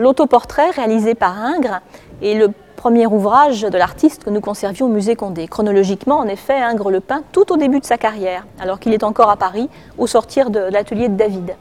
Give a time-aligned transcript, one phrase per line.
[0.00, 1.82] L'autoportrait réalisé par Ingres
[2.22, 5.46] est le premier ouvrage de l'artiste que nous conservions au musée Condé.
[5.46, 9.04] Chronologiquement, en effet, Ingres le peint tout au début de sa carrière, alors qu'il est
[9.04, 9.68] encore à Paris,
[9.98, 11.54] au sortir de l'atelier de David.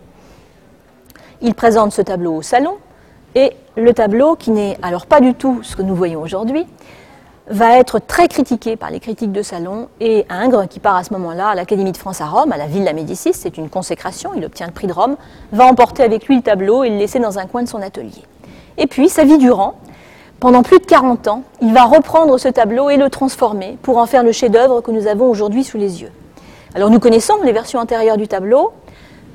[1.42, 2.78] Il présente ce tableau au salon,
[3.36, 6.66] et le tableau, qui n'est alors pas du tout ce que nous voyons aujourd'hui,
[7.50, 11.12] va être très critiqué par les critiques de salon et Ingres, qui part à ce
[11.14, 14.46] moment-là à l'Académie de France à Rome, à la Villa Médicis, c'est une consécration, il
[14.46, 15.16] obtient le prix de Rome,
[15.52, 18.24] va emporter avec lui le tableau et le laisser dans un coin de son atelier.
[18.78, 19.76] Et puis, sa vie durant,
[20.40, 24.06] pendant plus de 40 ans, il va reprendre ce tableau et le transformer pour en
[24.06, 26.12] faire le chef-d'œuvre que nous avons aujourd'hui sous les yeux.
[26.76, 28.72] Alors nous connaissons les versions antérieures du tableau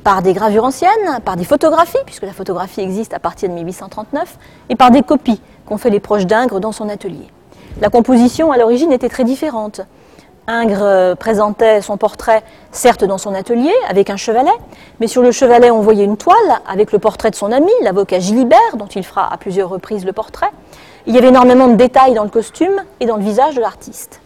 [0.05, 4.39] par des gravures anciennes, par des photographies, puisque la photographie existe à partir de 1839,
[4.69, 7.27] et par des copies qu'ont fait les proches d'Ingres dans son atelier.
[7.81, 9.81] La composition à l'origine était très différente.
[10.47, 14.53] Ingres euh, présentait son portrait, certes dans son atelier, avec un chevalet,
[15.01, 16.37] mais sur le chevalet on voyait une toile
[16.69, 20.13] avec le portrait de son ami, l'avocat Gilibert, dont il fera à plusieurs reprises le
[20.13, 20.51] portrait.
[21.07, 24.21] Il y avait énormément de détails dans le costume et dans le visage de l'artiste.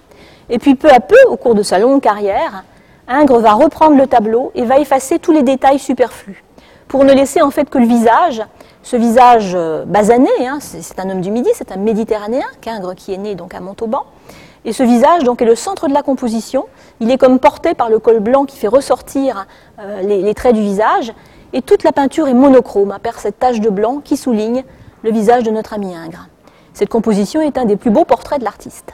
[0.51, 2.65] Et puis peu à peu, au cours de sa longue carrière,
[3.07, 6.45] Ingres va reprendre le tableau et va effacer tous les détails superflus,
[6.89, 8.43] pour ne laisser en fait que le visage,
[8.83, 13.13] ce visage euh, basané, hein, c'est un homme du Midi, c'est un méditerranéen, qu'Ingres qui
[13.13, 14.05] est né donc à Montauban,
[14.65, 16.67] et ce visage donc, est le centre de la composition.
[17.01, 19.47] Il est comme porté par le col blanc qui fait ressortir
[19.79, 21.13] euh, les, traits du visage.
[21.53, 24.65] Et toute la peinture est monochrome, à part cette tache de blanc qui souligne
[25.03, 26.29] le visage de notre ami Ingres.
[26.75, 28.93] Cette composition est un des plus beaux portraits de l'artiste.